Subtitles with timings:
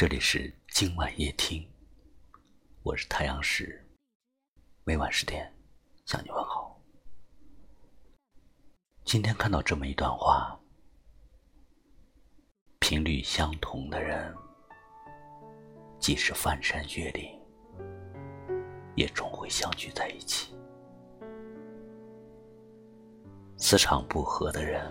[0.00, 1.62] 这里是今晚夜听，
[2.82, 3.86] 我是太阳石，
[4.82, 5.52] 每晚十点
[6.06, 6.74] 向你问好。
[9.04, 10.58] 今天看到这么一段话：
[12.78, 14.34] 频率相同的人，
[15.98, 17.38] 即使翻山越岭，
[18.96, 20.54] 也终会相聚在一起；
[23.58, 24.90] 磁场不合的人，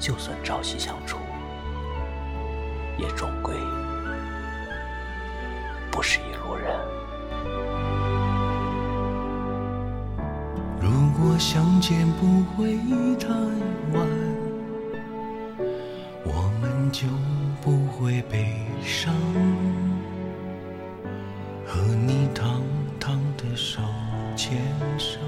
[0.00, 1.16] 就算朝夕相处。
[2.98, 3.54] 也终归
[5.90, 6.74] 不是一路人。
[10.80, 12.76] 如果相见不会
[13.18, 13.28] 太
[13.92, 14.08] 晚，
[16.24, 17.06] 我们就
[17.60, 19.14] 不会悲伤。
[21.66, 22.62] 和你堂
[22.98, 23.80] 堂的手
[24.34, 24.58] 牵
[24.98, 25.19] 手，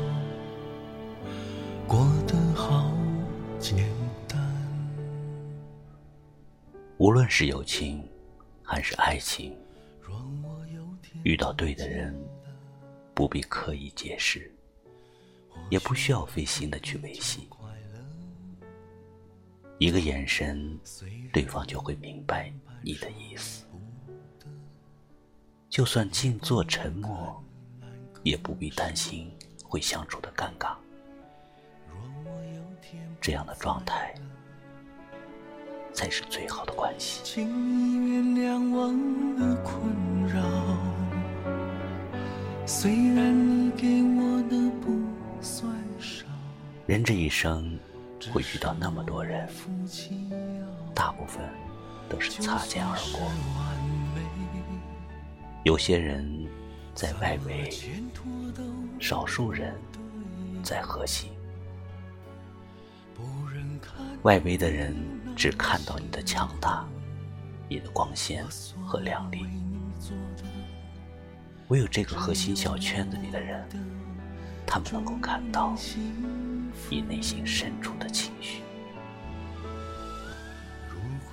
[7.02, 8.08] 无论是友情
[8.62, 9.58] 还是爱情，
[11.24, 12.16] 遇到对的人，
[13.12, 14.48] 不必刻意解释，
[15.68, 17.48] 也不需要费心的去维系。
[19.78, 20.78] 一个眼神，
[21.32, 22.52] 对方就会明白
[22.84, 23.66] 你的意思。
[25.68, 27.44] 就算静坐沉默，
[28.22, 29.28] 也不必担心
[29.64, 30.76] 会相处的尴尬。
[33.20, 34.14] 这样的状态。
[35.92, 37.20] 才是最好的关系。
[37.22, 38.88] 请你原谅我
[39.38, 39.72] 的困
[40.26, 40.42] 扰，
[42.66, 44.98] 虽然你给我的不
[45.40, 46.24] 算少。
[46.86, 47.78] 人这一生
[48.32, 49.48] 会遇到那么多人，
[50.94, 51.42] 大部分
[52.08, 53.20] 都是擦肩而过。
[55.64, 56.46] 有些人
[56.94, 57.70] 在外围，
[58.98, 59.74] 少数人
[60.62, 61.30] 在核心。
[64.22, 64.94] 外围的人
[65.34, 66.86] 只看到你的强大、
[67.68, 68.46] 你的光鲜
[68.86, 69.46] 和亮丽，
[71.68, 73.66] 唯有这个核心小圈子里的人，
[74.66, 75.74] 他们能够看到
[76.88, 78.62] 你内心深处的情绪，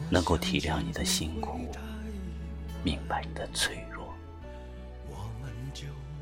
[0.10, 1.60] 能够体谅你的辛苦，
[2.84, 4.14] 明白你的脆弱，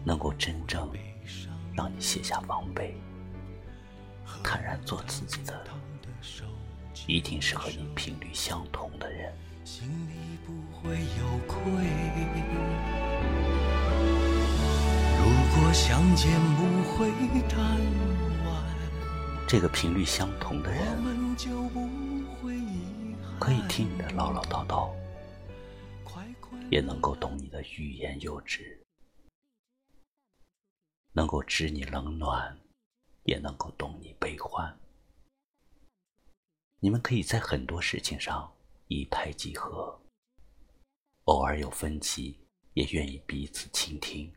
[0.04, 0.90] 能够真正
[1.74, 3.00] 让你卸下防备，
[4.44, 5.64] 坦然做自己的。
[7.08, 9.34] 一定是和你频率相同的人。
[19.48, 20.86] 这个频率相同的人，
[23.40, 24.92] 可以听你的唠唠叨叨，
[26.70, 28.84] 也能够懂你的欲言又止，
[31.14, 32.58] 能够知你冷暖，
[33.24, 34.78] 也能够懂你悲欢。
[36.80, 38.56] 你们可以在很多事情上
[38.88, 40.00] 一拍即合，
[41.24, 42.40] 偶尔有分歧，
[42.76, 44.32] 也愿意彼此倾听，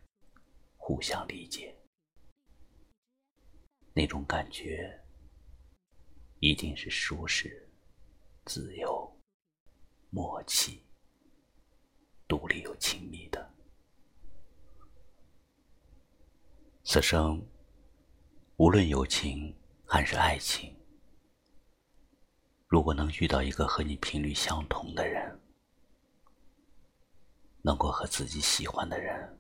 [0.79, 1.77] 互相理解。
[3.93, 4.99] 那种感觉
[6.39, 7.69] 一定是舒适、
[8.47, 9.21] 自由、
[10.09, 10.83] 默契、
[12.27, 13.55] 独立又亲密的。
[16.85, 17.47] 此生，
[18.57, 20.75] 无论友情还是爱情。
[22.81, 25.39] 如果能遇到一个和你频率相同的人，
[27.61, 29.39] 能够和自己喜欢的人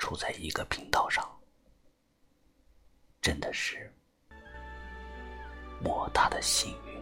[0.00, 1.24] 处在一个频道上，
[3.20, 3.94] 真的是
[5.80, 7.00] 莫大的幸运。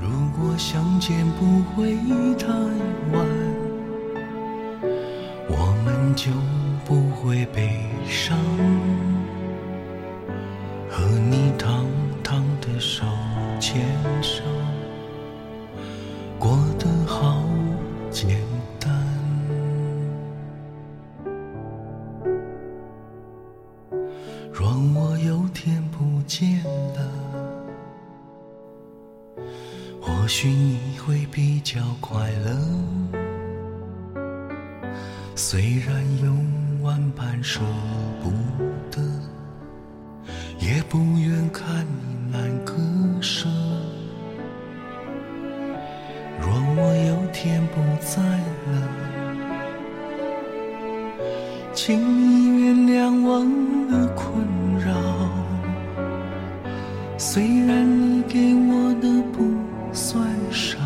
[0.00, 1.94] 如果相见不会
[2.34, 2.48] 太
[3.12, 3.24] 晚，
[5.48, 6.32] 我们就
[6.84, 8.36] 不会悲伤。
[10.92, 11.86] 和你堂
[12.22, 13.02] 堂的手
[13.58, 13.82] 牵
[14.22, 14.42] 手，
[16.38, 17.42] 过得好
[18.10, 18.38] 简
[18.78, 18.92] 单。
[24.52, 27.10] 若我有天不见了，
[29.98, 32.54] 或许你会比较快乐。
[35.34, 36.30] 虽然有
[36.84, 37.62] 万般舍
[38.22, 38.30] 不
[38.90, 39.02] 得。
[40.62, 42.72] 也不愿看你难割
[43.20, 43.48] 舍。
[46.40, 48.72] 若我有天不在了，
[51.74, 53.40] 请你原谅我
[53.90, 54.46] 的困
[54.78, 54.86] 扰。
[57.18, 59.42] 虽然你给我的不
[59.92, 60.78] 算少，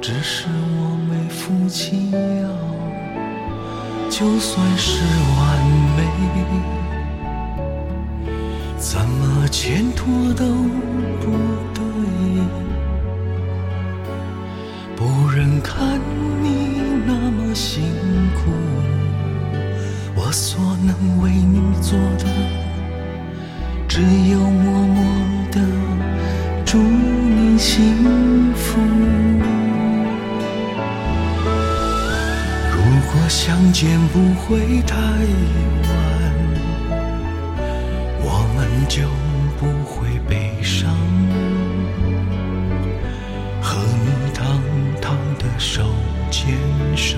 [0.00, 2.48] 只是我没福气要，
[4.08, 5.04] 就算是
[5.36, 5.42] 完
[5.94, 6.00] 美。
[8.92, 10.44] 怎么前途都
[11.18, 11.30] 不
[11.72, 11.82] 对，
[14.94, 15.98] 不忍看
[16.42, 17.84] 你那么辛
[18.34, 18.50] 苦，
[20.14, 22.26] 我所能为你做的
[23.88, 25.02] 只有默默
[25.50, 25.58] 的
[26.66, 28.78] 祝你幸福。
[32.70, 32.76] 如
[33.10, 35.71] 果相见不会太远。
[38.94, 39.00] 就
[39.58, 40.90] 不会悲伤。
[43.62, 44.60] 和你堂
[45.00, 45.82] 堂的手
[46.30, 46.54] 牵
[46.94, 47.16] 手，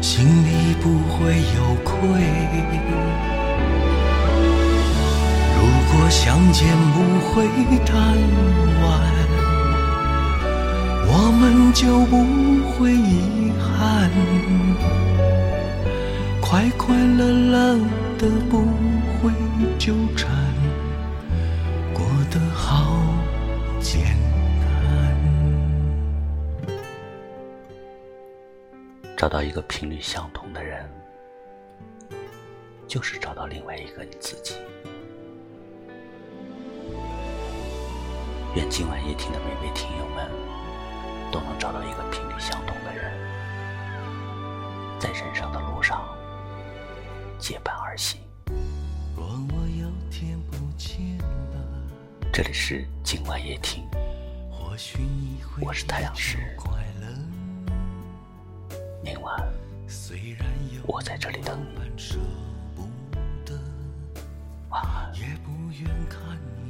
[0.00, 1.92] 心里不会有愧。
[5.58, 5.60] 如
[5.92, 6.96] 果相见不
[7.28, 7.44] 会
[7.84, 7.92] 太
[8.80, 8.90] 晚，
[11.06, 12.16] 我们就不
[12.70, 14.10] 会遗憾。
[16.52, 17.78] 快快乐乐
[18.18, 18.58] 的不
[19.16, 19.32] 会
[19.78, 20.30] 纠缠，
[21.94, 23.02] 过得好
[23.80, 24.14] 简
[24.60, 25.16] 单。
[29.16, 30.86] 找到一个频率相同的人，
[32.86, 34.56] 就是找到另外一个你自己。
[38.54, 40.30] 愿今晚夜听的每位听友们
[41.32, 43.10] 都能找到一个频率相同的人，
[44.98, 46.06] 在人生的路上
[47.42, 48.20] 结伴而行。
[49.16, 51.26] 若我有天不见了
[52.32, 53.82] 这里是今晚夜听。
[54.48, 56.00] 或许你会明白我的爱
[59.88, 62.16] 虽然有些不舍
[62.76, 62.88] 不
[63.44, 63.58] 得
[64.70, 65.12] 晚安。
[65.16, 66.61] 也不愿看你